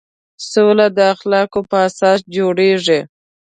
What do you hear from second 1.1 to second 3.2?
اخلاقو په اساس جوړېږي.